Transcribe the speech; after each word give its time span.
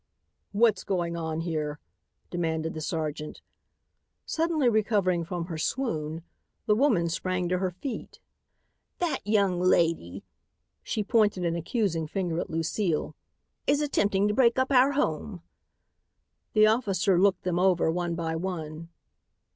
"What's 0.51 0.83
going 0.83 1.15
on 1.15 1.41
here?" 1.41 1.77
demanded 2.31 2.73
the 2.73 2.81
sergeant. 2.81 3.43
Suddenly 4.25 4.67
recovering 4.67 5.23
from 5.23 5.45
her 5.45 5.59
swoon, 5.59 6.23
the 6.65 6.73
woman 6.73 7.07
sprang 7.07 7.47
to 7.49 7.59
her 7.59 7.69
feet. 7.69 8.19
"That 8.97 9.19
young 9.27 9.59
lady," 9.59 10.23
she 10.81 11.03
pointed 11.03 11.45
an 11.45 11.55
accusing 11.55 12.07
finger 12.07 12.39
at 12.39 12.49
Lucile, 12.49 13.15
"is 13.67 13.79
attempting 13.79 14.27
to 14.27 14.33
break 14.33 14.57
up 14.57 14.71
our 14.71 14.93
home." 14.93 15.43
The 16.53 16.65
officer 16.65 17.19
looked 17.19 17.43
them 17.43 17.59
over 17.59 17.91
one 17.91 18.15
by 18.15 18.35
one. 18.35 18.89